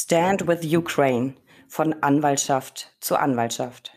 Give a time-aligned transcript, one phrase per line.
[0.00, 1.34] Stand with Ukraine
[1.66, 3.94] von Anwaltschaft zu Anwaltschaft.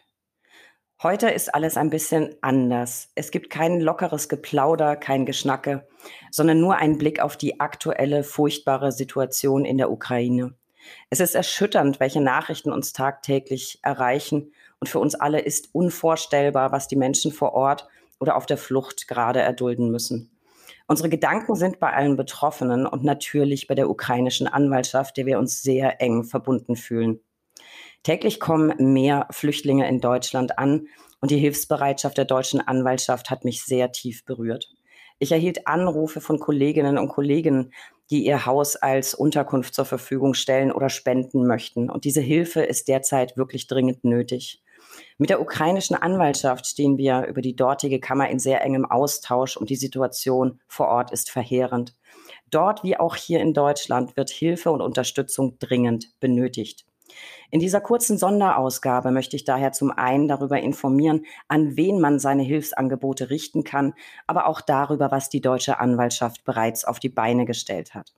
[1.04, 3.10] Heute ist alles ein bisschen anders.
[3.14, 5.88] Es gibt kein lockeres Geplauder, kein Geschnacke,
[6.32, 10.56] sondern nur einen Blick auf die aktuelle furchtbare Situation in der Ukraine.
[11.12, 16.88] Es ist erschütternd, welche Nachrichten uns tagtäglich erreichen und für uns alle ist unvorstellbar, was
[16.88, 17.88] die Menschen vor Ort
[18.20, 20.32] oder auf der Flucht gerade erdulden müssen.
[20.88, 25.62] Unsere Gedanken sind bei allen Betroffenen und natürlich bei der ukrainischen Anwaltschaft, der wir uns
[25.62, 27.20] sehr eng verbunden fühlen.
[28.04, 30.88] Täglich kommen mehr Flüchtlinge in Deutschland an
[31.20, 34.70] und die Hilfsbereitschaft der deutschen Anwaltschaft hat mich sehr tief berührt.
[35.20, 37.72] Ich erhielt Anrufe von Kolleginnen und Kollegen,
[38.10, 41.92] die ihr Haus als Unterkunft zur Verfügung stellen oder spenden möchten.
[41.92, 44.61] Und diese Hilfe ist derzeit wirklich dringend nötig.
[45.18, 49.70] Mit der ukrainischen Anwaltschaft stehen wir über die dortige Kammer in sehr engem Austausch und
[49.70, 51.96] die Situation vor Ort ist verheerend.
[52.50, 56.86] Dort wie auch hier in Deutschland wird Hilfe und Unterstützung dringend benötigt.
[57.50, 62.44] In dieser kurzen Sonderausgabe möchte ich daher zum einen darüber informieren, an wen man seine
[62.44, 63.94] Hilfsangebote richten kann,
[64.28, 68.14] aber auch darüber, was die deutsche Anwaltschaft bereits auf die Beine gestellt hat.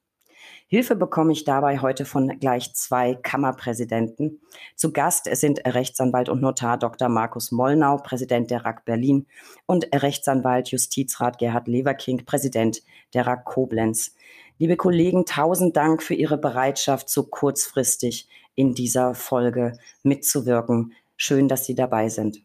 [0.68, 4.42] Hilfe bekomme ich dabei heute von gleich zwei Kammerpräsidenten.
[4.76, 7.10] Zu Gast sind Rechtsanwalt und Notar Dr.
[7.10, 9.28] Markus Mollnau, Präsident der RAK Berlin
[9.66, 12.82] und Rechtsanwalt Justizrat Gerhard Leverking, Präsident
[13.14, 14.16] der RAK Koblenz.
[14.58, 20.94] Liebe Kollegen, tausend Dank für Ihre Bereitschaft, so kurzfristig in dieser Folge mitzuwirken.
[21.18, 22.42] Schön, dass Sie dabei sind.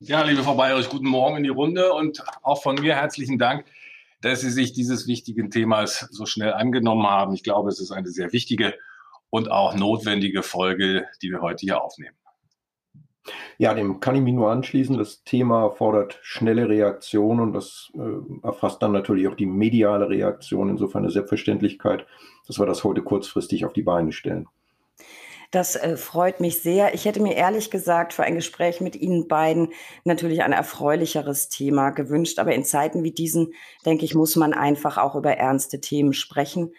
[0.00, 3.64] Ja, liebe Frau Bayerich, guten Morgen in die Runde und auch von mir herzlichen Dank
[4.22, 7.34] dass Sie sich dieses wichtigen Themas so schnell angenommen haben.
[7.34, 8.74] Ich glaube, es ist eine sehr wichtige
[9.30, 12.16] und auch notwendige Folge, die wir heute hier aufnehmen.
[13.58, 14.98] Ja, dem kann ich mich nur anschließen.
[14.98, 20.70] Das Thema fordert schnelle Reaktion und das äh, erfasst dann natürlich auch die mediale Reaktion.
[20.70, 22.06] Insofern eine Selbstverständlichkeit,
[22.46, 24.48] dass wir das heute kurzfristig auf die Beine stellen.
[25.52, 26.94] Das äh, freut mich sehr.
[26.94, 29.68] Ich hätte mir ehrlich gesagt für ein Gespräch mit Ihnen beiden
[30.02, 32.38] natürlich ein erfreulicheres Thema gewünscht.
[32.38, 33.52] Aber in Zeiten wie diesen,
[33.84, 36.72] denke ich, muss man einfach auch über ernste Themen sprechen.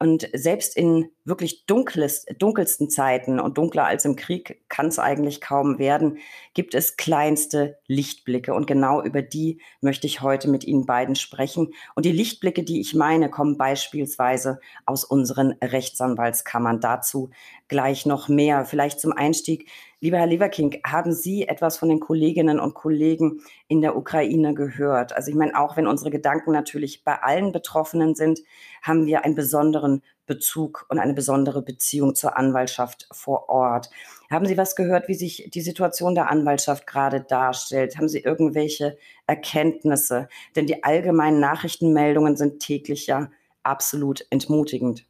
[0.00, 5.40] Und selbst in wirklich dunkles, dunkelsten Zeiten und dunkler als im Krieg kann es eigentlich
[5.40, 6.18] kaum werden,
[6.54, 8.54] gibt es kleinste Lichtblicke.
[8.54, 11.72] Und genau über die möchte ich heute mit Ihnen beiden sprechen.
[11.96, 16.80] Und die Lichtblicke, die ich meine, kommen beispielsweise aus unseren Rechtsanwaltskammern.
[16.80, 17.30] Dazu
[17.66, 18.64] gleich noch mehr.
[18.64, 19.68] Vielleicht zum Einstieg.
[20.00, 25.12] Lieber Herr Leverking, haben Sie etwas von den Kolleginnen und Kollegen in der Ukraine gehört?
[25.12, 28.40] Also ich meine, auch wenn unsere Gedanken natürlich bei allen Betroffenen sind,
[28.80, 33.90] haben wir einen besonderen Bezug und eine besondere Beziehung zur Anwaltschaft vor Ort.
[34.30, 37.96] Haben Sie was gehört, wie sich die Situation der Anwaltschaft gerade darstellt?
[37.96, 40.28] Haben Sie irgendwelche Erkenntnisse?
[40.54, 43.30] Denn die allgemeinen Nachrichtenmeldungen sind täglich ja
[43.64, 45.06] absolut entmutigend.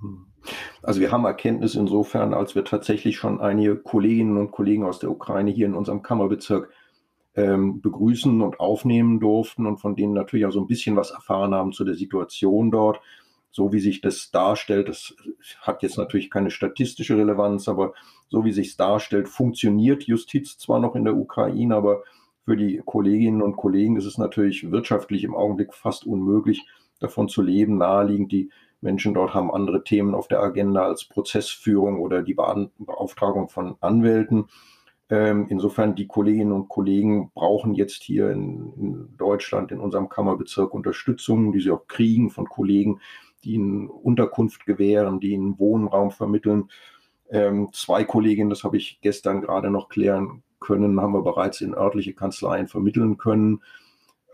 [0.00, 0.33] Hm.
[0.82, 5.10] Also wir haben Erkenntnis insofern, als wir tatsächlich schon einige Kolleginnen und Kollegen aus der
[5.10, 6.70] Ukraine hier in unserem Kammerbezirk
[7.34, 11.54] ähm, begrüßen und aufnehmen durften und von denen natürlich auch so ein bisschen was erfahren
[11.54, 13.00] haben zu der Situation dort.
[13.50, 15.14] So wie sich das darstellt, das
[15.60, 17.94] hat jetzt natürlich keine statistische Relevanz, aber
[18.28, 22.02] so wie sich es darstellt, funktioniert Justiz zwar noch in der Ukraine, aber
[22.44, 26.66] für die Kolleginnen und Kollegen ist es natürlich wirtschaftlich im Augenblick fast unmöglich,
[27.00, 27.78] davon zu leben.
[27.78, 28.50] Naheliegend die
[28.84, 34.44] Menschen dort haben andere Themen auf der Agenda als Prozessführung oder die Beauftragung von Anwälten.
[35.10, 40.72] Ähm, insofern, die Kolleginnen und Kollegen brauchen jetzt hier in, in, Deutschland, in unserem Kammerbezirk
[40.72, 43.00] Unterstützung, die sie auch kriegen von Kollegen,
[43.42, 46.70] die ihnen Unterkunft gewähren, die ihnen Wohnraum vermitteln.
[47.30, 51.74] Ähm, zwei Kolleginnen, das habe ich gestern gerade noch klären können, haben wir bereits in
[51.74, 53.62] örtliche Kanzleien vermitteln können.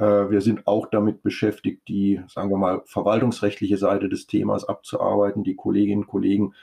[0.01, 5.45] Äh, wir sind auch damit beschäftigt, die, sagen wir mal, verwaltungsrechtliche Seite des Themas abzuarbeiten.
[5.45, 6.55] Die Kolleginnen und Kollegen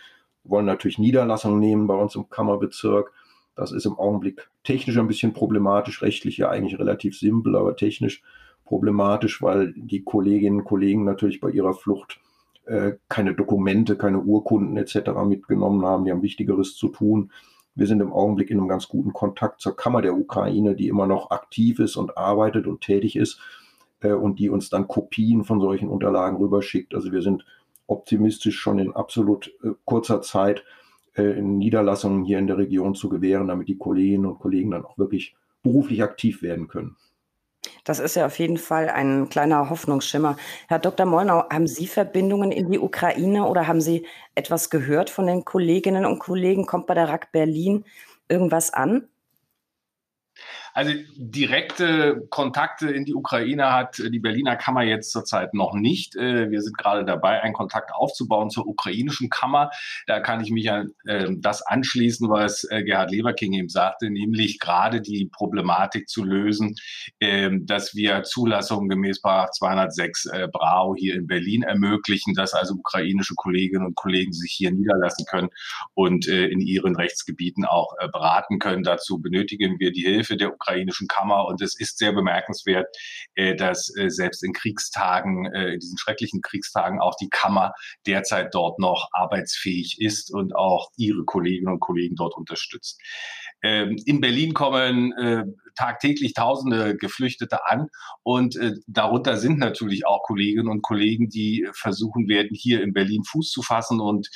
[0.44, 3.14] wollen natürlich Niederlassungen nehmen bei uns im Kammerbezirk.
[3.56, 8.24] Das ist im Augenblick technisch ein bisschen problematisch, rechtlich ja eigentlich relativ simpel, aber technisch
[8.66, 12.20] problematisch, weil die Kolleginnen und Kollegen natürlich bei ihrer Flucht
[12.66, 15.12] äh, keine Dokumente, keine Urkunden etc.
[15.26, 16.06] mitgenommen haben.
[16.06, 17.32] Die haben Wichtigeres zu tun.
[17.78, 21.06] Wir sind im Augenblick in einem ganz guten Kontakt zur Kammer der Ukraine, die immer
[21.06, 23.40] noch aktiv ist und arbeitet und tätig ist
[24.02, 26.96] äh, und die uns dann Kopien von solchen Unterlagen rüberschickt.
[26.96, 27.46] Also wir sind
[27.86, 30.64] optimistisch schon in absolut äh, kurzer Zeit
[31.14, 34.98] äh, Niederlassungen hier in der Region zu gewähren, damit die Kolleginnen und Kollegen dann auch
[34.98, 36.96] wirklich beruflich aktiv werden können.
[37.84, 40.38] Das ist ja auf jeden Fall ein kleiner Hoffnungsschimmer.
[40.68, 41.06] Herr Dr.
[41.06, 44.06] Molnau, haben Sie Verbindungen in die Ukraine oder haben Sie
[44.36, 46.66] etwas gehört von den Kolleginnen und Kollegen?
[46.66, 47.86] Kommt bei der RAK Berlin
[48.30, 49.08] irgendwas an?
[50.78, 56.16] Also direkte Kontakte in die Ukraine hat die Berliner Kammer jetzt zurzeit noch nicht.
[56.16, 59.72] Äh, wir sind gerade dabei, einen Kontakt aufzubauen zur ukrainischen Kammer.
[60.06, 64.60] Da kann ich mich an ähm, das anschließen, was äh, Gerhard Leverking eben sagte, nämlich
[64.60, 66.76] gerade die Problematik zu lösen,
[67.22, 73.34] ähm, dass wir Zulassungen gemäß 206 äh, Brau hier in Berlin ermöglichen, dass also ukrainische
[73.34, 75.50] Kolleginnen und Kollegen sich hier niederlassen können
[75.96, 78.84] und in ihren Rechtsgebieten auch beraten können.
[78.84, 81.46] Dazu benötigen wir die Hilfe der ukrainischen Kammer.
[81.46, 82.88] Und es ist sehr bemerkenswert,
[83.36, 87.74] äh, dass äh, selbst in Kriegstagen, äh, in diesen schrecklichen Kriegstagen, auch die Kammer
[88.06, 93.02] derzeit dort noch arbeitsfähig ist und auch ihre Kolleginnen und Kollegen dort unterstützt.
[93.64, 95.14] Ähm, in Berlin kommen
[95.76, 97.88] tagtäglich Tausende Geflüchtete an
[98.24, 103.52] und darunter sind natürlich auch Kolleginnen und Kollegen, die versuchen werden, hier in Berlin Fuß
[103.52, 104.28] zu fassen und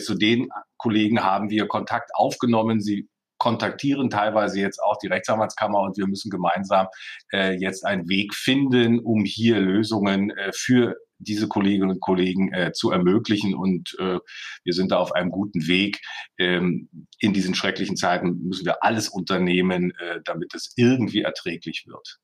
[0.00, 0.48] zu den
[0.78, 2.80] Kollegen haben wir Kontakt aufgenommen.
[2.80, 3.08] Sie
[3.40, 6.86] kontaktieren teilweise jetzt auch die Rechtsanwaltskammer und wir müssen gemeinsam
[7.32, 12.72] äh, jetzt einen Weg finden, um hier Lösungen äh, für diese Kolleginnen und Kollegen äh,
[12.72, 13.54] zu ermöglichen.
[13.54, 14.18] Und äh,
[14.64, 16.00] wir sind da auf einem guten Weg.
[16.38, 16.88] Ähm,
[17.18, 22.18] in diesen schrecklichen Zeiten müssen wir alles unternehmen, äh, damit es irgendwie erträglich wird.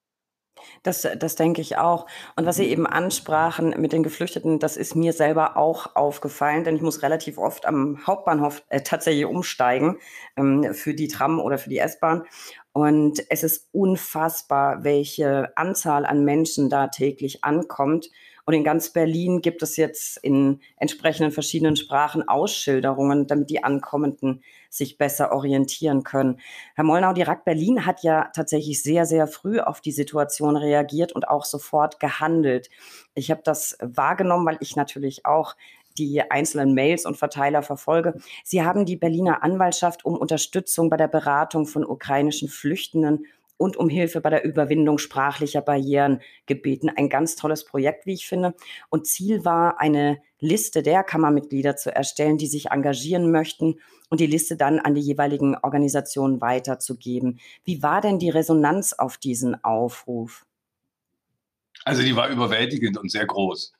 [0.82, 2.06] Das das denke ich auch.
[2.36, 6.76] Und was Sie eben ansprachen mit den Geflüchteten, das ist mir selber auch aufgefallen, denn
[6.76, 9.98] ich muss relativ oft am Hauptbahnhof äh, tatsächlich umsteigen
[10.36, 12.24] ähm, für die Tram oder für die S-Bahn.
[12.72, 18.10] Und es ist unfassbar, welche Anzahl an Menschen da täglich ankommt.
[18.44, 24.42] Und in ganz Berlin gibt es jetzt in entsprechenden verschiedenen Sprachen Ausschilderungen, damit die Ankommenden
[24.76, 26.40] sich besser orientieren können.
[26.75, 31.12] Herr Molnau, die RAK Berlin hat ja tatsächlich sehr, sehr früh auf die Situation reagiert
[31.12, 32.69] und auch sofort gehandelt.
[33.14, 35.56] Ich habe das wahrgenommen, weil ich natürlich auch
[35.99, 38.14] die einzelnen Mails und Verteiler verfolge.
[38.44, 43.26] Sie haben die Berliner Anwaltschaft um Unterstützung bei der Beratung von ukrainischen Flüchtenden
[43.58, 46.90] und um Hilfe bei der Überwindung sprachlicher Barrieren gebeten.
[46.94, 48.55] Ein ganz tolles Projekt, wie ich finde.
[48.90, 53.76] Und Ziel war, eine Liste der Kammermitglieder zu erstellen, die sich engagieren möchten
[54.08, 57.41] und die Liste dann an die jeweiligen Organisationen weiterzugeben.
[57.64, 60.47] Wie war denn die Resonanz auf diesen Aufruf?
[61.85, 63.73] Also die war überwältigend und sehr groß,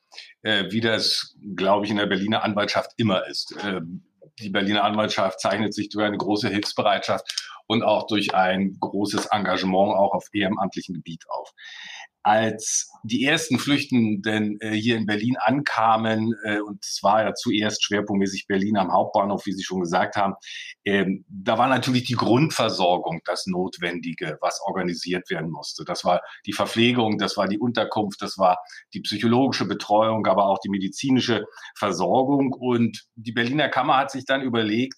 [0.43, 3.55] äh, wie das, glaube ich, in der Berliner Anwaltschaft immer ist.
[3.63, 3.81] Äh,
[4.39, 9.95] die Berliner Anwaltschaft zeichnet sich durch eine große Hilfsbereitschaft und auch durch ein großes Engagement
[9.95, 11.53] auch auf ehrenamtlichem Gebiet auf.
[12.27, 17.85] Als die ersten Flüchtenden äh, hier in Berlin ankamen, äh, und es war ja zuerst
[17.85, 20.33] schwerpunktmäßig Berlin am Hauptbahnhof, wie Sie schon gesagt haben,
[20.83, 25.85] ähm, da war natürlich die Grundversorgung das Notwendige, was organisiert werden musste.
[25.85, 28.57] Das war die Verpflegung, das war die Unterkunft, das war
[28.93, 31.45] die psychologische Betreuung, aber auch die medizinische
[31.77, 32.51] Versorgung.
[32.51, 34.95] Und die Berliner Kammer hat sich dann überlegt,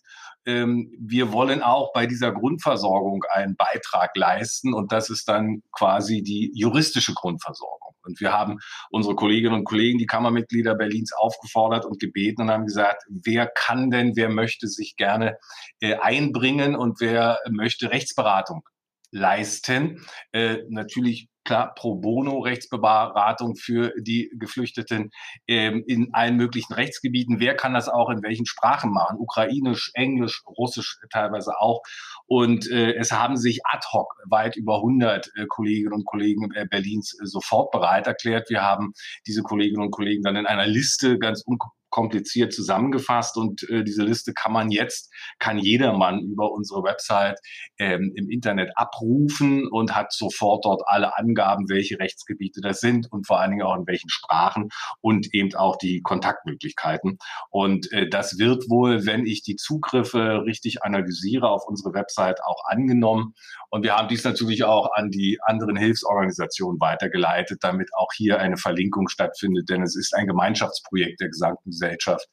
[1.00, 6.52] wir wollen auch bei dieser Grundversorgung einen Beitrag leisten und das ist dann quasi die
[6.54, 7.96] juristische Grundversorgung.
[8.04, 8.58] Und wir haben
[8.90, 13.92] unsere Kolleginnen und Kollegen, die Kammermitglieder Berlins aufgefordert und gebeten und haben gesagt, wer kann
[13.92, 15.38] denn, wer möchte sich gerne
[15.80, 18.64] äh, einbringen und wer möchte Rechtsberatung
[19.12, 20.06] leisten.
[20.32, 25.10] Äh, natürlich klar pro bono Rechtsberatung für die Geflüchteten
[25.48, 27.40] ähm, in allen möglichen Rechtsgebieten.
[27.40, 29.18] Wer kann das auch in welchen Sprachen machen?
[29.18, 31.82] Ukrainisch, Englisch, Russisch teilweise auch.
[32.28, 36.68] Und äh, es haben sich ad hoc weit über 100 äh, Kolleginnen und Kollegen äh,
[36.70, 38.50] Berlins äh, sofort bereit erklärt.
[38.52, 38.94] Wir haben
[39.26, 41.44] diese Kolleginnen und Kollegen dann in einer Liste ganz
[41.90, 47.40] kompliziert zusammengefasst und äh, diese Liste kann man jetzt, kann jedermann über unsere Website
[47.78, 53.28] ähm, im Internet abrufen und hat sofort dort alle Angaben, welche Rechtsgebiete das sind und
[53.28, 54.70] vor allen Dingen auch in welchen Sprachen
[55.02, 57.18] und eben auch die Kontaktmöglichkeiten.
[57.50, 62.64] Und äh, das wird wohl, wenn ich die Zugriffe richtig analysiere, auf unsere Website auch
[62.66, 63.34] angenommen.
[63.70, 68.58] Und wir haben dies natürlich auch an die anderen Hilfsorganisationen weitergeleitet, damit auch hier eine
[68.58, 72.28] Verlinkung stattfindet, denn es ist ein Gemeinschaftsprojekt der gesamten Gesellschaft,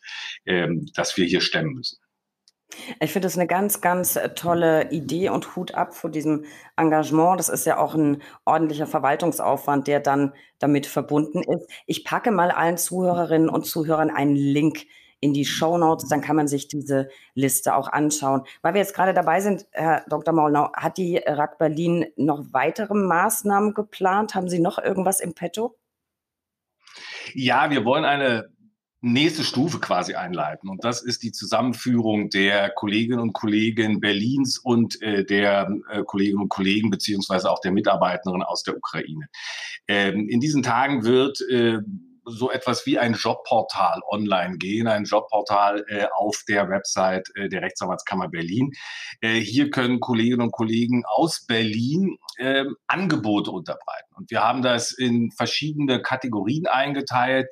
[0.45, 1.99] ähm, das wir hier stemmen müssen.
[3.01, 6.45] Ich finde das eine ganz, ganz äh, tolle Idee und Hut ab vor diesem
[6.77, 7.39] Engagement.
[7.39, 11.71] Das ist ja auch ein ordentlicher Verwaltungsaufwand, der dann damit verbunden ist.
[11.87, 14.87] Ich packe mal allen Zuhörerinnen und Zuhörern einen Link
[15.21, 18.43] in die Show Notes, dann kann man sich diese Liste auch anschauen.
[18.61, 20.35] Weil wir jetzt gerade dabei sind, Herr Dr.
[20.35, 24.35] Maulnau, hat die RAK Berlin noch weitere Maßnahmen geplant?
[24.35, 25.79] Haben Sie noch irgendwas im Petto?
[27.33, 28.51] Ja, wir wollen eine
[29.01, 30.69] nächste Stufe quasi einleiten.
[30.69, 36.43] Und das ist die Zusammenführung der Kolleginnen und Kollegen Berlins und äh, der äh, Kolleginnen
[36.43, 39.29] und Kollegen beziehungsweise auch der Mitarbeiterinnen aus der Ukraine.
[39.87, 41.79] Ähm, in diesen Tagen wird äh,
[42.27, 47.63] so etwas wie ein Jobportal online gehen, ein Jobportal äh, auf der Website äh, der
[47.63, 48.73] Rechtsanwaltskammer Berlin.
[49.21, 54.15] Äh, hier können Kolleginnen und Kollegen aus Berlin äh, Angebote unterbreiten.
[54.17, 57.47] Und wir haben das in verschiedene Kategorien eingeteilt.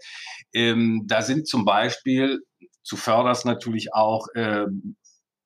[0.53, 2.41] Ähm, da sind zum Beispiel
[2.83, 4.97] zu förders natürlich auch ähm,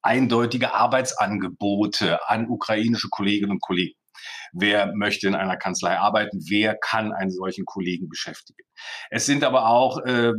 [0.03, 3.98] eindeutige Arbeitsangebote an ukrainische Kolleginnen und Kollegen.
[4.53, 6.41] Wer möchte in einer Kanzlei arbeiten?
[6.49, 8.63] Wer kann einen solchen Kollegen beschäftigen?
[9.11, 10.33] Es sind aber auch äh,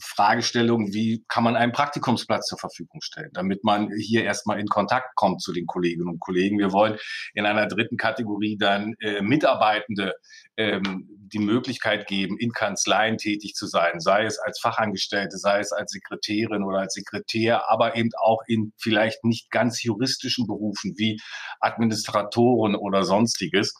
[0.00, 5.14] Fragestellungen, wie kann man einen Praktikumsplatz zur Verfügung stellen, damit man hier erstmal in Kontakt
[5.16, 6.58] kommt zu den Kolleginnen und Kollegen.
[6.58, 6.98] Wir wollen
[7.34, 10.14] in einer dritten Kategorie dann äh, Mitarbeitende
[10.56, 15.72] ähm, die Möglichkeit geben, in Kanzleien tätig zu sein, sei es als Fachangestellte, sei es
[15.72, 21.20] als Sekretärin oder als Sekretär, aber eben auch in vielleicht nicht ganz juristischen Berufen wie
[21.60, 23.74] Administratoren oder sonstiges.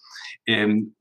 [0.47, 0.95] Ähm,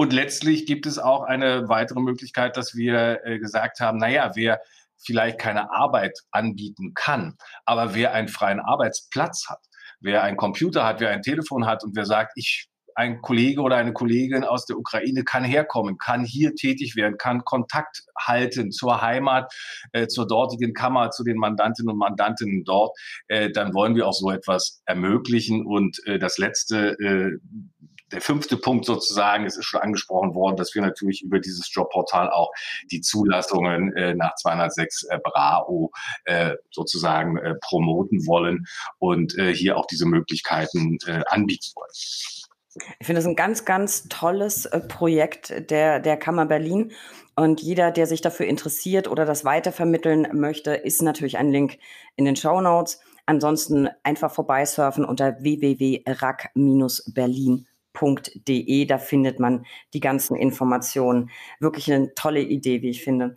[0.00, 4.62] und letztlich gibt es auch eine weitere Möglichkeit, dass wir äh, gesagt haben, naja, wer
[4.96, 9.60] vielleicht keine Arbeit anbieten kann, aber wer einen freien Arbeitsplatz hat,
[10.00, 13.76] wer einen Computer hat, wer ein Telefon hat und wer sagt, ich ein Kollege oder
[13.76, 19.02] eine Kollegin aus der Ukraine kann herkommen, kann hier tätig werden, kann Kontakt halten zur
[19.02, 19.52] Heimat,
[19.92, 22.96] äh, zur dortigen Kammer, zu den Mandantinnen und Mandantinnen dort,
[23.28, 25.66] äh, dann wollen wir auch so etwas ermöglichen.
[25.66, 27.38] Und äh, das letzte, äh,
[28.12, 32.30] der fünfte Punkt sozusagen, es ist schon angesprochen worden, dass wir natürlich über dieses Jobportal
[32.30, 32.50] auch
[32.90, 35.90] die Zulassungen äh, nach 206 äh, BRAO
[36.24, 38.66] äh, sozusagen äh, promoten wollen
[38.98, 41.90] und äh, hier auch diese Möglichkeiten äh, anbieten wollen.
[43.00, 46.92] Ich finde das ein ganz, ganz tolles äh, Projekt der, der Kammer Berlin.
[47.34, 51.78] Und jeder, der sich dafür interessiert oder das weitervermitteln möchte, ist natürlich ein Link
[52.16, 53.00] in den Show Notes.
[53.26, 57.69] Ansonsten einfach vorbeisurfen unter www.rack-berlin.de.
[57.92, 61.30] Da findet man die ganzen Informationen.
[61.58, 63.36] Wirklich eine tolle Idee, wie ich finde.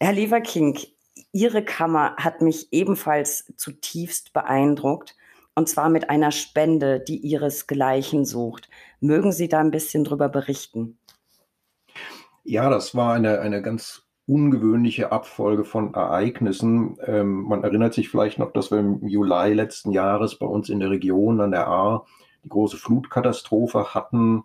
[0.00, 0.78] Herr Leverking,
[1.32, 5.16] Ihre Kammer hat mich ebenfalls zutiefst beeindruckt
[5.54, 8.68] und zwar mit einer Spende, die ihresgleichen sucht.
[9.00, 10.98] Mögen Sie da ein bisschen drüber berichten?
[12.44, 16.96] Ja, das war eine, eine ganz ungewöhnliche Abfolge von Ereignissen.
[17.04, 20.80] Ähm, man erinnert sich vielleicht noch, dass wir im Juli letzten Jahres bei uns in
[20.80, 22.06] der Region an der Ahr
[22.44, 24.44] die große Flutkatastrophe hatten,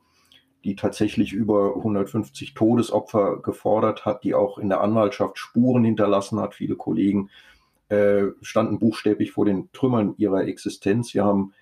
[0.63, 6.55] die tatsächlich über 150 Todesopfer gefordert hat, die auch in der Anwaltschaft Spuren hinterlassen hat.
[6.55, 7.29] Viele Kollegen
[7.89, 11.13] äh, standen buchstäblich vor den Trümmern ihrer Existenz.
[11.13, 11.53] Wir haben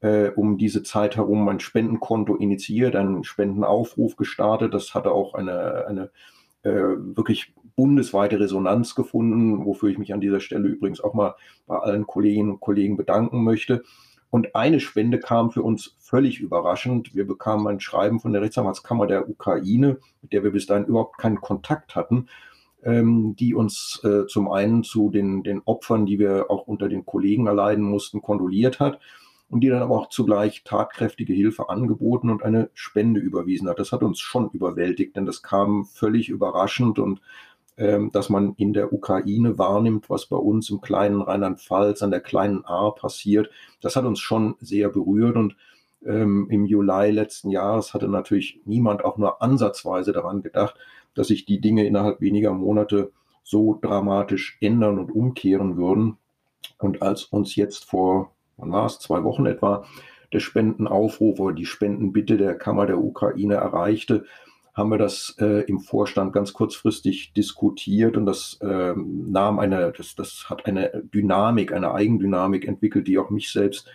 [0.00, 4.74] äh, um diese Zeit herum ein Spendenkonto initiiert, einen Spendenaufruf gestartet.
[4.74, 6.10] Das hatte auch eine, eine
[6.62, 11.36] äh, wirklich bundesweite Resonanz gefunden, wofür ich mich an dieser Stelle übrigens auch mal
[11.68, 13.84] bei allen Kolleginnen und Kollegen bedanken möchte.
[14.30, 17.14] Und eine Spende kam für uns völlig überraschend.
[17.14, 21.18] Wir bekamen ein Schreiben von der Rechtsanwaltskammer der Ukraine, mit der wir bis dahin überhaupt
[21.18, 22.28] keinen Kontakt hatten
[22.82, 27.04] ähm, die uns äh, zum einen zu den, den Opfern, die wir auch unter den
[27.04, 29.00] Kollegen erleiden mussten, kondoliert hat
[29.48, 33.78] und die dann aber auch zugleich tatkräftige Hilfe angeboten und eine Spende überwiesen hat.
[33.78, 37.20] Das hat uns schon überwältigt, denn das kam völlig überraschend und
[37.78, 42.20] ähm, dass man in der Ukraine wahrnimmt, was bei uns im kleinen Rheinland-Pfalz an der
[42.20, 45.56] kleinen Ahr passiert, das hat uns schon sehr berührt und
[46.04, 50.74] ähm, im Juli letzten Jahres hatte natürlich niemand auch nur ansatzweise daran gedacht,
[51.14, 56.18] dass sich die Dinge innerhalb weniger Monate so dramatisch ändern und umkehren würden.
[56.78, 59.84] Und als uns jetzt vor, wann war es, zwei Wochen etwa,
[60.32, 64.26] der Spendenaufruf oder die Spendenbitte der Kammer der Ukraine erreichte,
[64.78, 70.14] haben wir das äh, im Vorstand ganz kurzfristig diskutiert und das äh, nahm eine, das,
[70.14, 73.90] das hat eine Dynamik, eine Eigendynamik entwickelt, die auch mich selbst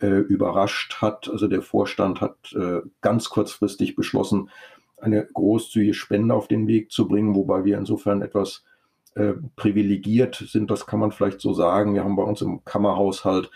[0.00, 1.28] äh, überrascht hat.
[1.30, 4.50] Also der Vorstand hat äh, ganz kurzfristig beschlossen,
[4.98, 8.64] eine großzügige Spende auf den Weg zu bringen, wobei wir insofern etwas
[9.14, 11.94] äh, privilegiert sind, das kann man vielleicht so sagen.
[11.94, 13.50] Wir haben bei uns im Kammerhaushalt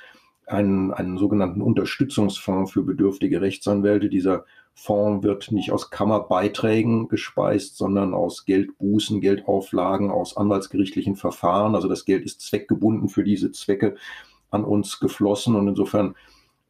[0.46, 4.08] einen, einen sogenannten Unterstützungsfonds für bedürftige Rechtsanwälte.
[4.08, 11.74] Dieser Fonds wird nicht aus Kammerbeiträgen gespeist, sondern aus Geldbußen, Geldauflagen, aus anwaltsgerichtlichen Verfahren.
[11.74, 13.96] Also das Geld ist zweckgebunden für diese Zwecke
[14.50, 16.14] an uns geflossen und insofern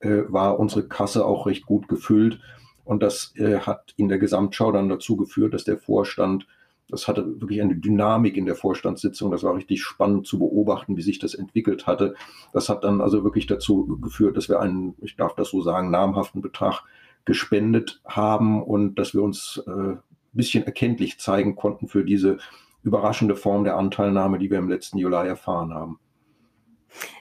[0.00, 2.40] äh, war unsere Kasse auch recht gut gefüllt.
[2.85, 6.47] Und das äh, hat in der Gesamtschau dann dazu geführt, dass der Vorstand,
[6.88, 11.02] das hatte wirklich eine Dynamik in der Vorstandssitzung, das war richtig spannend zu beobachten, wie
[11.02, 12.14] sich das entwickelt hatte.
[12.52, 15.90] Das hat dann also wirklich dazu geführt, dass wir einen, ich darf das so sagen,
[15.90, 16.83] namhaften Betrag
[17.30, 22.38] gespendet haben und dass wir uns äh, ein bisschen erkenntlich zeigen konnten für diese
[22.82, 26.00] überraschende Form der Anteilnahme, die wir im letzten Juli erfahren haben.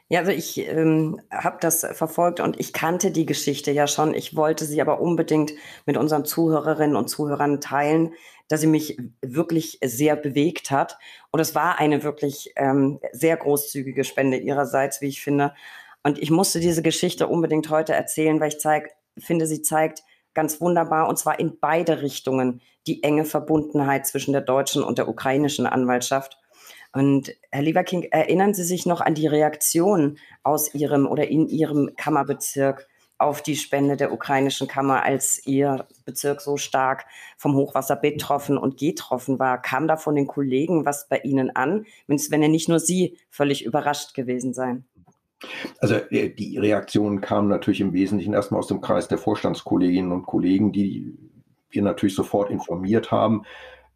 [0.08, 4.16] Ja, also ich ähm, habe das verfolgt und ich kannte die Geschichte ja schon.
[4.16, 5.54] Ich wollte sie aber unbedingt
[5.86, 8.14] mit unseren Zuhörerinnen und Zuhörern teilen,
[8.48, 10.98] dass sie mich wirklich sehr bewegt hat.
[11.30, 15.54] Und es war eine wirklich ähm, sehr großzügige Spende ihrerseits, wie ich finde.
[16.02, 18.90] Und ich musste diese Geschichte unbedingt heute erzählen, weil ich zeig,
[19.20, 24.42] finde, sie zeigt ganz wunderbar, und zwar in beide Richtungen, die enge Verbundenheit zwischen der
[24.42, 26.38] deutschen und der ukrainischen Anwaltschaft.
[26.92, 31.92] Und Herr Leverking, erinnern Sie sich noch an die Reaktion aus Ihrem oder in Ihrem
[31.96, 32.88] Kammerbezirk
[33.20, 37.06] auf die Spende der ukrainischen Kammer, als Ihr Bezirk so stark
[37.38, 39.62] vom Hochwasser betroffen und getroffen war?
[39.62, 43.66] Kam da von den Kollegen was bei Ihnen an, wenn ja nicht nur Sie völlig
[43.66, 44.86] überrascht gewesen sein?
[45.80, 50.26] Also äh, die Reaktionen kamen natürlich im Wesentlichen erstmal aus dem Kreis der Vorstandskolleginnen und
[50.26, 51.18] Kollegen, die
[51.70, 53.44] wir natürlich sofort informiert haben.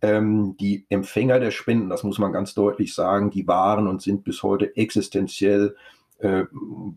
[0.01, 4.23] Ähm, die Empfänger der Spenden, das muss man ganz deutlich sagen, die waren und sind
[4.23, 5.75] bis heute existenziell
[6.19, 6.45] äh,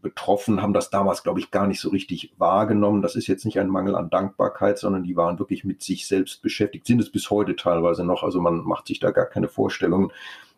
[0.03, 3.03] betroffen, haben das damals, glaube ich, gar nicht so richtig wahrgenommen.
[3.03, 6.43] Das ist jetzt nicht ein Mangel an Dankbarkeit, sondern die waren wirklich mit sich selbst
[6.43, 8.23] beschäftigt, sind es bis heute teilweise noch.
[8.23, 10.12] Also man macht sich da gar keine Vorstellungen.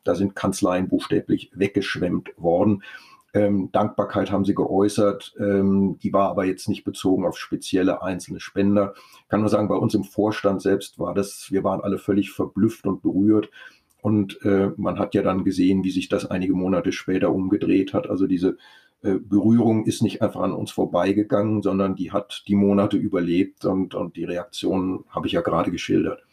[0.05, 2.83] Da sind Kanzleien buchstäblich weggeschwemmt worden.
[3.39, 8.41] Ähm, Dankbarkeit haben sie geäußert, ähm, die war aber jetzt nicht bezogen auf spezielle einzelne
[8.41, 8.95] Spender.
[9.23, 12.33] Ich kann nur sagen, bei uns im Vorstand selbst war das, wir waren alle völlig
[12.33, 13.49] verblüfft und berührt.
[14.01, 18.11] Und äh, man hat ja dann gesehen, wie sich das einige Monate später umgedreht hat.
[18.11, 18.57] Also diese
[19.03, 23.95] äh, Berührung ist nicht einfach an uns vorbeigegangen, sondern die hat die Monate überlebt und,
[23.95, 26.25] und die Reaktionen habe ich ja gerade geschildert.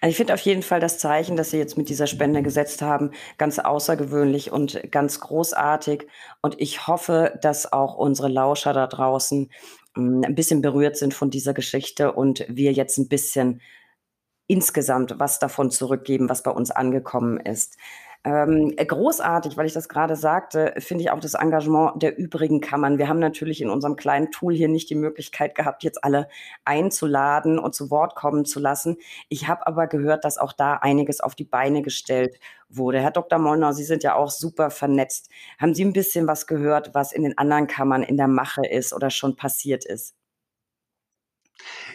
[0.00, 2.82] Also ich finde auf jeden Fall das Zeichen, das Sie jetzt mit dieser Spende gesetzt
[2.82, 6.06] haben, ganz außergewöhnlich und ganz großartig.
[6.42, 9.50] Und ich hoffe, dass auch unsere Lauscher da draußen
[9.94, 13.60] hm, ein bisschen berührt sind von dieser Geschichte und wir jetzt ein bisschen
[14.46, 17.76] insgesamt was davon zurückgeben, was bei uns angekommen ist.
[18.22, 22.98] Ähm, großartig, weil ich das gerade sagte, finde ich auch das Engagement der übrigen Kammern.
[22.98, 26.28] Wir haben natürlich in unserem kleinen Tool hier nicht die Möglichkeit gehabt, jetzt alle
[26.66, 28.98] einzuladen und zu Wort kommen zu lassen.
[29.30, 33.00] Ich habe aber gehört, dass auch da einiges auf die Beine gestellt wurde.
[33.00, 33.38] Herr Dr.
[33.38, 35.30] Mollner, Sie sind ja auch super vernetzt.
[35.58, 38.92] Haben Sie ein bisschen was gehört, was in den anderen Kammern in der Mache ist
[38.92, 40.14] oder schon passiert ist?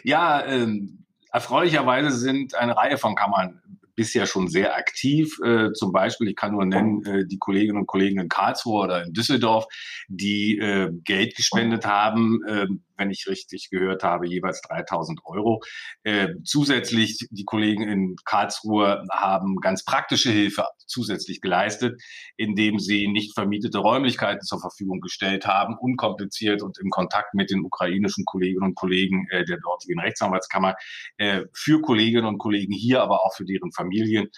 [0.02, 3.62] Ja, ähm, erfreulicherweise sind eine Reihe von Kammern
[3.96, 5.38] bisher schon sehr aktiv.
[5.42, 9.04] Äh, zum Beispiel, ich kann nur nennen, äh, die Kolleginnen und Kollegen in Karlsruhe oder
[9.04, 9.66] in Düsseldorf,
[10.08, 15.62] die äh, Geld gespendet haben, äh, wenn ich richtig gehört habe, jeweils 3000 Euro.
[16.02, 22.00] Äh, zusätzlich, die Kollegen in Karlsruhe haben ganz praktische Hilfe zusätzlich geleistet,
[22.36, 27.64] indem sie nicht vermietete Räumlichkeiten zur Verfügung gestellt haben, unkompliziert und im Kontakt mit den
[27.64, 30.74] ukrainischen Kolleginnen und Kollegen äh, der dortigen Rechtsanwaltskammer
[31.18, 34.28] äh, für Kolleginnen und Kollegen hier, aber auch für deren Familien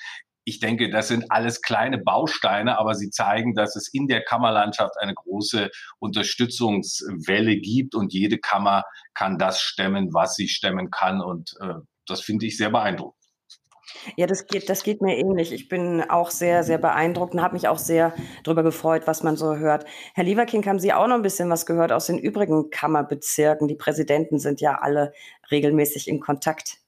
[0.48, 4.94] ich denke, das sind alles kleine Bausteine, aber sie zeigen, dass es in der Kammerlandschaft
[4.98, 11.20] eine große Unterstützungswelle gibt und jede Kammer kann das stemmen, was sie stemmen kann.
[11.20, 11.74] Und äh,
[12.06, 13.14] das finde ich sehr beeindruckend.
[14.16, 15.52] Ja, das geht, das geht mir ähnlich.
[15.52, 19.36] Ich bin auch sehr, sehr beeindruckt und habe mich auch sehr darüber gefreut, was man
[19.36, 19.84] so hört.
[20.14, 23.68] Herr Lieberking, haben Sie auch noch ein bisschen was gehört aus den übrigen Kammerbezirken?
[23.68, 25.12] Die Präsidenten sind ja alle
[25.50, 26.78] regelmäßig in Kontakt.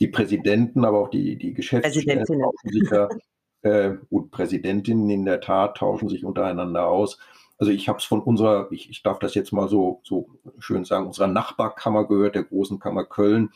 [0.00, 3.08] Die Präsidenten, aber auch die, die Geschäftsstellen tauschen sich ja,
[3.62, 7.18] äh, und Präsidentinnen in der Tat tauschen sich untereinander aus.
[7.56, 10.84] Also ich habe es von unserer, ich, ich darf das jetzt mal so, so schön
[10.84, 13.50] sagen, unserer Nachbarkammer gehört, der großen Kammer Köln,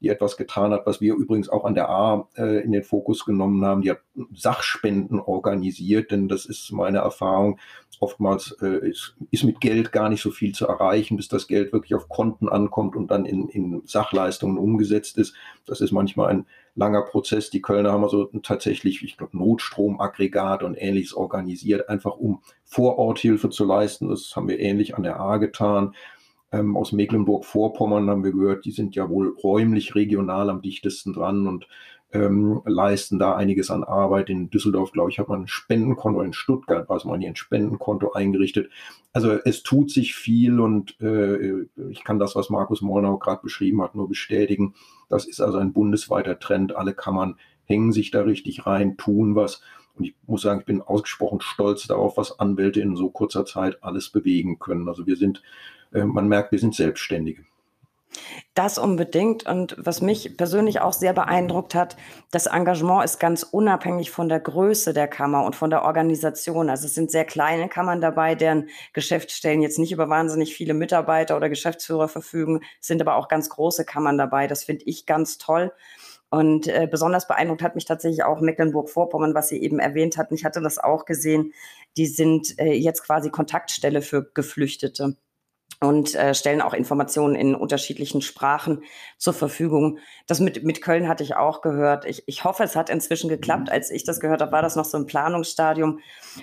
[0.00, 3.24] die etwas getan hat, was wir übrigens auch an der A äh, in den Fokus
[3.24, 3.82] genommen haben.
[3.82, 4.00] Die hat
[4.34, 7.58] Sachspenden organisiert, denn das ist meine Erfahrung.
[8.00, 11.72] Oftmals äh, ist, ist mit Geld gar nicht so viel zu erreichen, bis das Geld
[11.72, 15.34] wirklich auf Konten ankommt und dann in, in Sachleistungen umgesetzt ist.
[15.66, 17.50] Das ist manchmal ein langer Prozess.
[17.50, 23.66] Die Kölner haben also tatsächlich, ich glaube, Notstromaggregat und ähnliches organisiert, einfach um Vororthilfe zu
[23.66, 24.08] leisten.
[24.08, 25.94] Das haben wir ähnlich an der A getan.
[26.52, 31.46] Ähm, aus Mecklenburg-Vorpommern haben wir gehört, die sind ja wohl räumlich regional am dichtesten dran
[31.46, 31.66] und
[32.12, 34.30] ähm, leisten da einiges an Arbeit.
[34.30, 38.12] In Düsseldorf, glaube ich, hat man ein Spendenkonto, in Stuttgart war es mal ein Spendenkonto
[38.12, 38.70] eingerichtet.
[39.12, 43.80] Also es tut sich viel und äh, ich kann das, was Markus Molnau gerade beschrieben
[43.82, 44.74] hat, nur bestätigen.
[45.08, 46.74] Das ist also ein bundesweiter Trend.
[46.74, 49.62] Alle Kammern hängen sich da richtig rein, tun was.
[49.96, 53.82] Und ich muss sagen, ich bin ausgesprochen stolz darauf, was Anwälte in so kurzer Zeit
[53.82, 54.88] alles bewegen können.
[54.88, 55.42] Also wir sind
[55.90, 57.44] man merkt, wir sind Selbstständige.
[58.54, 59.46] Das unbedingt.
[59.46, 61.96] Und was mich persönlich auch sehr beeindruckt hat,
[62.30, 66.68] das Engagement ist ganz unabhängig von der Größe der Kammer und von der Organisation.
[66.68, 71.36] Also es sind sehr kleine Kammern dabei, deren Geschäftsstellen jetzt nicht über wahnsinnig viele Mitarbeiter
[71.36, 74.46] oder Geschäftsführer verfügen, es sind aber auch ganz große Kammern dabei.
[74.46, 75.72] Das finde ich ganz toll.
[76.28, 80.34] Und äh, besonders beeindruckt hat mich tatsächlich auch Mecklenburg-Vorpommern, was Sie eben erwähnt hatten.
[80.34, 81.52] Ich hatte das auch gesehen.
[81.96, 85.16] Die sind äh, jetzt quasi Kontaktstelle für Geflüchtete
[85.80, 88.84] und äh, stellen auch Informationen in unterschiedlichen Sprachen
[89.16, 89.98] zur Verfügung.
[90.26, 92.04] Das mit, mit Köln hatte ich auch gehört.
[92.04, 93.70] Ich, ich hoffe, es hat inzwischen geklappt.
[93.70, 96.00] Als ich das gehört habe, war das noch so ein Planungsstadium.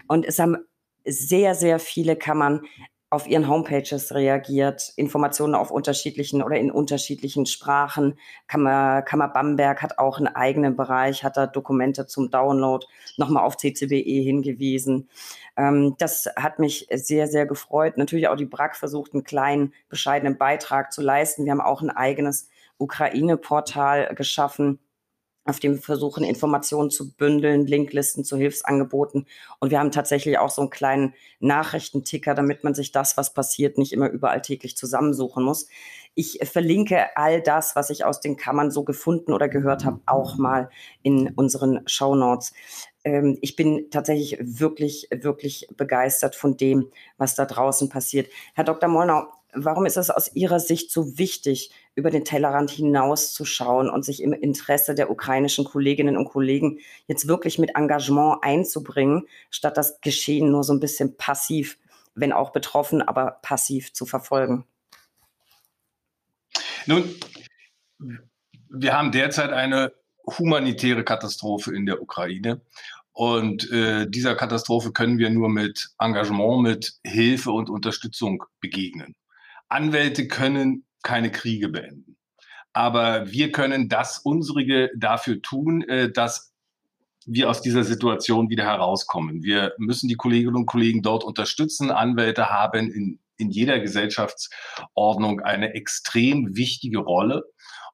[0.08, 0.58] Und es haben
[1.06, 2.64] sehr, sehr viele Kammern
[3.10, 8.20] auf ihren Homepages reagiert, Informationen auf unterschiedlichen oder in unterschiedlichen Sprachen.
[8.48, 13.56] Kammer, Kammer Bamberg hat auch einen eigenen Bereich, hat da Dokumente zum Download nochmal auf
[13.56, 15.08] CCBE hingewiesen.
[15.56, 17.98] Ähm, das hat mich sehr, sehr gefreut.
[17.98, 21.46] Natürlich auch die BRAC versucht, einen kleinen, bescheidenen Beitrag zu leisten.
[21.46, 24.80] Wir haben auch ein eigenes Ukraine-Portal geschaffen,
[25.48, 29.26] auf dem wir versuchen, Informationen zu bündeln, Linklisten zu Hilfsangeboten.
[29.60, 33.78] Und wir haben tatsächlich auch so einen kleinen Nachrichtenticker, damit man sich das, was passiert,
[33.78, 35.68] nicht immer überall täglich zusammensuchen muss.
[36.16, 40.38] Ich verlinke all das, was ich aus den Kammern so gefunden oder gehört habe, auch
[40.38, 40.70] mal
[41.02, 42.54] in unseren Show Notes.
[43.04, 48.30] Ähm, ich bin tatsächlich wirklich, wirklich begeistert von dem, was da draußen passiert.
[48.54, 48.90] Herr Dr.
[48.90, 49.28] Molnau,
[49.64, 54.34] warum ist es aus Ihrer Sicht so wichtig, über den Tellerrand hinauszuschauen und sich im
[54.34, 60.64] Interesse der ukrainischen Kolleginnen und Kollegen jetzt wirklich mit Engagement einzubringen, statt das Geschehen nur
[60.64, 61.78] so ein bisschen passiv,
[62.16, 64.66] wenn auch betroffen, aber passiv zu verfolgen?
[66.86, 67.04] Nun,
[68.70, 69.92] wir haben derzeit eine
[70.26, 72.62] humanitäre Katastrophe in der Ukraine.
[73.14, 79.16] Und äh, dieser Katastrophe können wir nur mit Engagement, mit Hilfe und Unterstützung begegnen.
[79.70, 82.18] Anwälte können keine Kriege beenden.
[82.74, 86.54] Aber wir können das Unsrige dafür tun, äh, dass
[87.26, 89.44] wir aus dieser Situation wieder herauskommen.
[89.44, 91.92] Wir müssen die Kolleginnen und Kollegen dort unterstützen.
[91.92, 97.44] Anwälte haben in, in jeder Gesellschaftsordnung eine extrem wichtige Rolle.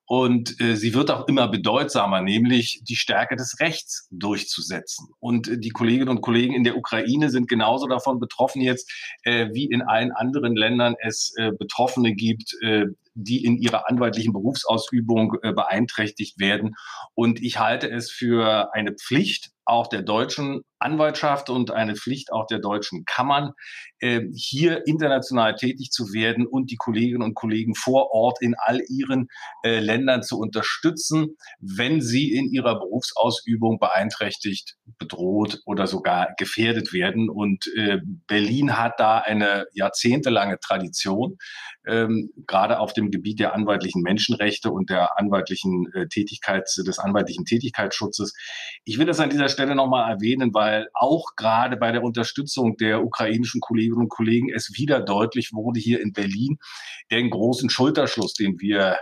[0.05, 5.07] Und äh, sie wird auch immer bedeutsamer, nämlich die Stärke des Rechts durchzusetzen.
[5.19, 8.91] Und äh, die Kolleginnen und Kollegen in der Ukraine sind genauso davon betroffen jetzt,
[9.23, 14.33] äh, wie in allen anderen Ländern es äh, Betroffene gibt, äh, die in ihrer anwaltlichen
[14.33, 16.75] Berufsausübung äh, beeinträchtigt werden.
[17.13, 22.45] Und ich halte es für eine Pflicht auch der deutschen Anwaltschaft und eine Pflicht auch
[22.45, 23.53] der deutschen Kammern,
[23.99, 28.81] äh, hier international tätig zu werden und die Kolleginnen und Kollegen vor Ort in all
[28.89, 29.27] ihren
[29.63, 37.29] äh, Ländern zu unterstützen, wenn sie in ihrer Berufsausübung beeinträchtigt, bedroht oder sogar gefährdet werden.
[37.29, 41.37] Und äh, Berlin hat da eine jahrzehntelange Tradition,
[41.87, 47.45] ähm, gerade auf dem Gebiet der anwaltlichen Menschenrechte und der anwaltlichen äh, Tätigkeit, des anwaltlichen
[47.45, 48.33] Tätigkeitsschutzes.
[48.85, 53.03] Ich will das an dieser Stelle nochmal erwähnen, weil auch gerade bei der Unterstützung der
[53.03, 56.57] ukrainischen Kolleginnen und Kollegen es wieder deutlich wurde hier in Berlin,
[57.11, 58.97] den großen Schulterschluss, den wir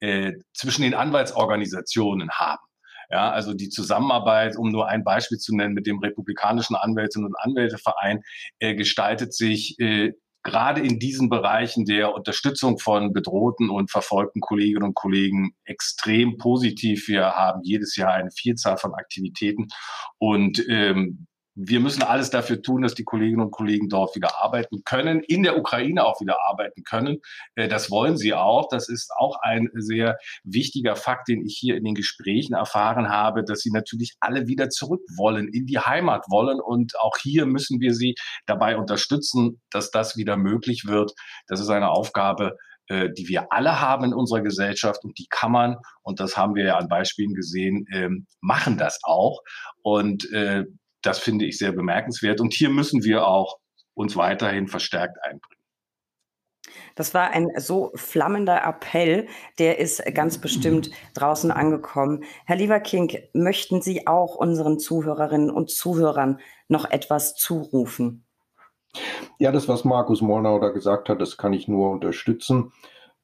[0.00, 2.62] äh, zwischen den Anwaltsorganisationen haben.
[3.10, 7.36] Ja, also die Zusammenarbeit, um nur ein Beispiel zu nennen, mit dem Republikanischen Anwältinnen und
[7.38, 8.22] Anwälteverein
[8.58, 10.12] äh, gestaltet sich äh,
[10.46, 17.08] gerade in diesen Bereichen der Unterstützung von bedrohten und verfolgten Kolleginnen und Kollegen extrem positiv.
[17.08, 19.66] Wir haben jedes Jahr eine Vielzahl von Aktivitäten
[20.18, 24.84] und ähm, wir müssen alles dafür tun, dass die Kolleginnen und Kollegen dort wieder arbeiten
[24.84, 27.22] können, in der Ukraine auch wieder arbeiten können.
[27.54, 28.68] Äh, das wollen sie auch.
[28.68, 33.42] Das ist auch ein sehr wichtiger Fakt, den ich hier in den Gesprächen erfahren habe,
[33.42, 36.60] dass sie natürlich alle wieder zurück wollen, in die Heimat wollen.
[36.60, 38.14] Und auch hier müssen wir sie
[38.44, 41.12] dabei unterstützen, dass das wieder möglich wird.
[41.46, 45.78] Das ist eine Aufgabe, äh, die wir alle haben in unserer Gesellschaft und die Kammern,
[46.02, 49.40] und das haben wir ja an Beispielen gesehen, ähm, machen das auch.
[49.82, 50.64] Und äh,
[51.02, 52.40] das finde ich sehr bemerkenswert.
[52.40, 53.58] Und hier müssen wir auch
[53.94, 55.56] uns weiterhin verstärkt einbringen.
[56.94, 59.28] Das war ein so flammender Appell,
[59.58, 62.24] der ist ganz bestimmt draußen angekommen.
[62.44, 68.24] Herr Lieberking, möchten Sie auch unseren Zuhörerinnen und Zuhörern noch etwas zurufen?
[69.38, 72.72] Ja, das, was Markus Mornau da gesagt hat, das kann ich nur unterstützen.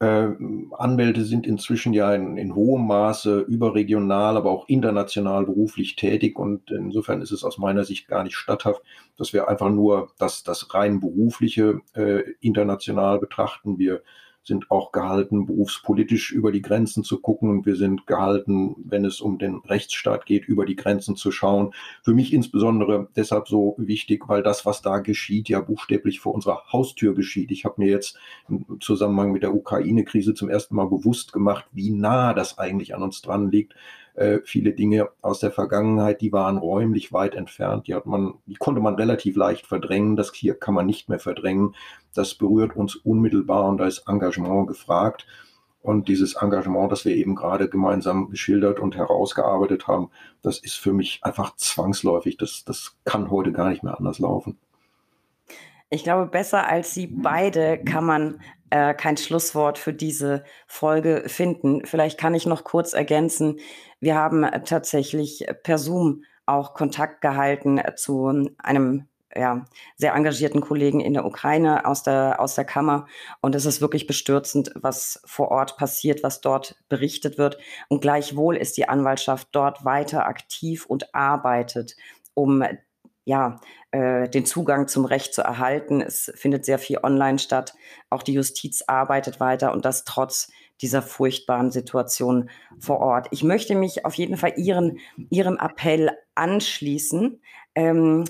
[0.02, 0.34] Äh,
[0.72, 6.72] Anwälte sind inzwischen ja in, in, hohem Maße überregional, aber auch international beruflich tätig und
[6.72, 8.82] insofern ist es aus meiner Sicht gar nicht statthaft,
[9.16, 13.78] dass wir einfach nur das, das rein berufliche äh, international betrachten.
[13.78, 14.02] Wir
[14.44, 19.20] sind auch gehalten, berufspolitisch über die Grenzen zu gucken und wir sind gehalten, wenn es
[19.20, 21.72] um den Rechtsstaat geht, über die Grenzen zu schauen.
[22.02, 26.64] Für mich insbesondere deshalb so wichtig, weil das, was da geschieht, ja buchstäblich vor unserer
[26.72, 27.50] Haustür geschieht.
[27.52, 31.90] Ich habe mir jetzt im Zusammenhang mit der Ukraine-Krise zum ersten Mal bewusst gemacht, wie
[31.90, 33.74] nah das eigentlich an uns dran liegt
[34.14, 38.54] äh, viele Dinge aus der Vergangenheit, die waren räumlich weit entfernt, die hat man, die
[38.54, 40.16] konnte man relativ leicht verdrängen.
[40.16, 41.74] Das hier kann man nicht mehr verdrängen.
[42.14, 45.26] Das berührt uns unmittelbar und da ist Engagement gefragt.
[45.80, 50.92] Und dieses Engagement, das wir eben gerade gemeinsam geschildert und herausgearbeitet haben, das ist für
[50.92, 52.36] mich einfach zwangsläufig.
[52.36, 54.58] Das, das kann heute gar nicht mehr anders laufen.
[55.90, 61.84] Ich glaube, besser als Sie beide kann man äh, kein Schlusswort für diese Folge finden.
[61.84, 63.58] Vielleicht kann ich noch kurz ergänzen.
[64.02, 69.64] Wir haben tatsächlich per Zoom auch Kontakt gehalten zu einem ja,
[69.96, 73.06] sehr engagierten Kollegen in der Ukraine aus der, aus der Kammer.
[73.40, 77.58] Und es ist wirklich bestürzend, was vor Ort passiert, was dort berichtet wird.
[77.86, 81.94] Und gleichwohl ist die Anwaltschaft dort weiter aktiv und arbeitet,
[82.34, 82.64] um
[83.24, 83.60] ja,
[83.92, 86.00] äh, den Zugang zum Recht zu erhalten.
[86.00, 87.72] Es findet sehr viel online statt.
[88.10, 90.50] Auch die Justiz arbeitet weiter und das trotz
[90.82, 93.28] dieser furchtbaren Situation vor Ort.
[93.30, 94.98] Ich möchte mich auf jeden Fall Ihren,
[95.30, 97.40] Ihrem Appell anschließen.
[97.74, 98.24] Ähm,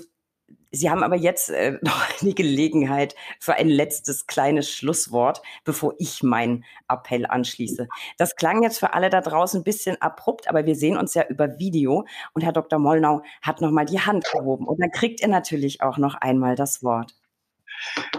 [0.75, 6.23] Sie haben aber jetzt äh, noch die Gelegenheit für ein letztes kleines Schlusswort, bevor ich
[6.23, 7.87] meinen Appell anschließe.
[8.17, 11.27] Das klang jetzt für alle da draußen ein bisschen abrupt, aber wir sehen uns ja
[11.27, 12.79] über Video und Herr Dr.
[12.79, 16.55] Mollnau hat noch mal die Hand gehoben und dann kriegt er natürlich auch noch einmal
[16.55, 17.13] das Wort.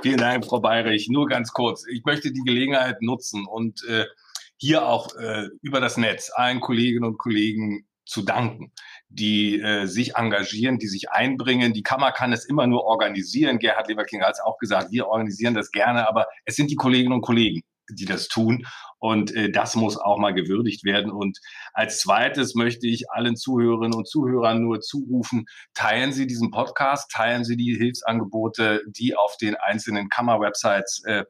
[0.02, 1.08] Vielen Dank, Frau Bayrich.
[1.08, 1.86] Nur ganz kurz.
[1.88, 4.04] Ich möchte die Gelegenheit nutzen und äh,
[4.56, 8.72] hier auch äh, über das Netz allen Kolleginnen und Kollegen zu danken,
[9.08, 11.72] die äh, sich engagieren, die sich einbringen.
[11.72, 13.58] Die Kammer kann es immer nur organisieren.
[13.58, 17.14] Gerhard Leverking hat es auch gesagt, wir organisieren das gerne, aber es sind die Kolleginnen
[17.14, 18.66] und Kollegen, die das tun.
[18.98, 21.10] Und äh, das muss auch mal gewürdigt werden.
[21.10, 21.38] Und
[21.74, 25.44] als zweites möchte ich allen Zuhörerinnen und Zuhörern nur zurufen,
[25.74, 31.24] teilen Sie diesen Podcast, teilen Sie die Hilfsangebote, die auf den einzelnen Kammerwebsites äh,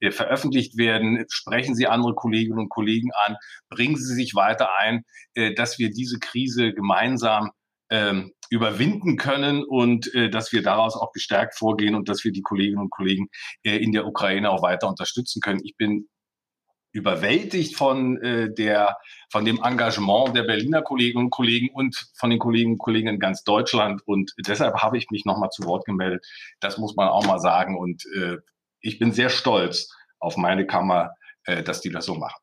[0.00, 1.24] äh, veröffentlicht werden.
[1.30, 3.36] Sprechen Sie andere Kolleginnen und Kollegen an,
[3.68, 7.50] bringen Sie sich weiter ein, äh, dass wir diese Krise gemeinsam
[7.90, 12.42] ähm, überwinden können und äh, dass wir daraus auch gestärkt vorgehen und dass wir die
[12.42, 13.28] Kolleginnen und Kollegen
[13.62, 15.60] äh, in der Ukraine auch weiter unterstützen können.
[15.64, 16.08] Ich bin
[16.92, 18.96] überwältigt von äh, der
[19.30, 23.20] von dem Engagement der Berliner Kolleginnen und Kollegen und von den Kolleginnen und Kollegen in
[23.20, 26.26] ganz Deutschland und deshalb habe ich mich nochmal zu Wort gemeldet.
[26.58, 28.38] Das muss man auch mal sagen und äh,
[28.80, 32.40] ich bin sehr stolz auf meine Kammer, äh, dass die das so machen.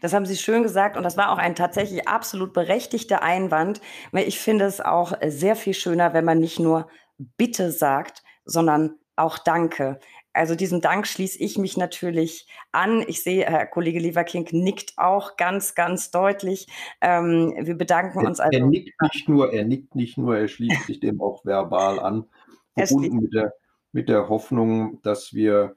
[0.00, 3.80] Das haben Sie schön gesagt und das war auch ein tatsächlich absolut berechtigter Einwand,
[4.12, 6.88] weil ich finde es auch sehr viel schöner, wenn man nicht nur
[7.36, 10.00] Bitte sagt, sondern auch Danke.
[10.32, 13.04] Also diesem Dank schließe ich mich natürlich an.
[13.06, 16.66] Ich sehe, Herr Kollege Leverking nickt auch ganz, ganz deutlich.
[17.00, 18.58] Ähm, wir bedanken uns also.
[18.58, 22.24] Er nickt nicht nur, er nickt nicht nur, er schließt sich dem auch verbal an,
[22.76, 23.54] verbunden mit der,
[23.92, 25.76] mit der Hoffnung, dass wir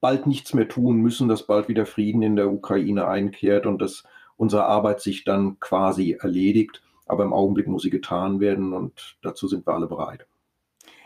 [0.00, 4.04] bald nichts mehr tun müssen, dass bald wieder Frieden in der Ukraine einkehrt und dass
[4.36, 6.82] unsere Arbeit sich dann quasi erledigt.
[7.06, 10.26] Aber im Augenblick muss sie getan werden und dazu sind wir alle bereit.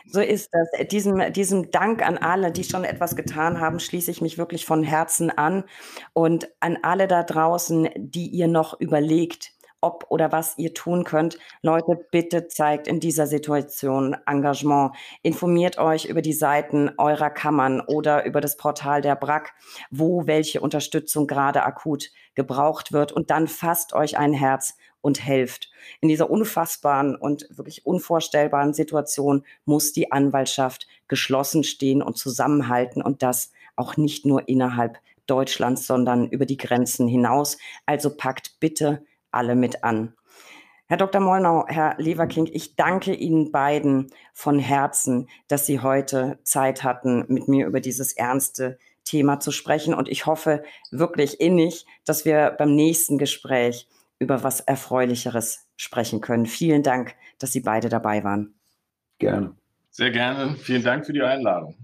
[0.06, 0.88] So ist das.
[0.88, 4.82] Diesem, diesem Dank an alle, die schon etwas getan haben, schließe ich mich wirklich von
[4.82, 5.64] Herzen an.
[6.12, 11.38] Und an alle da draußen, die ihr noch überlegt, ob oder was ihr tun könnt.
[11.62, 14.94] Leute, bitte zeigt in dieser Situation Engagement.
[15.22, 19.52] Informiert euch über die Seiten eurer Kammern oder über das Portal der BRAC,
[19.90, 23.12] wo welche Unterstützung gerade akut gebraucht wird.
[23.12, 25.70] Und dann fasst euch ein Herz und helft.
[26.00, 33.22] In dieser unfassbaren und wirklich unvorstellbaren Situation muss die Anwaltschaft geschlossen stehen und zusammenhalten und
[33.22, 37.56] das auch nicht nur innerhalb Deutschlands, sondern über die Grenzen hinaus.
[37.86, 40.14] Also packt bitte alle mit an.
[40.86, 41.20] Herr Dr.
[41.20, 47.46] Molnau, Herr Leverking, ich danke Ihnen beiden von Herzen, dass Sie heute Zeit hatten, mit
[47.46, 49.94] mir über dieses ernste Thema zu sprechen.
[49.94, 53.88] Und ich hoffe wirklich innig, dass wir beim nächsten Gespräch
[54.18, 56.46] über was Erfreulicheres sprechen können.
[56.46, 58.54] Vielen Dank, dass Sie beide dabei waren.
[59.18, 59.54] Gerne.
[59.90, 60.56] Sehr gerne.
[60.56, 61.74] Vielen Dank für die Einladung.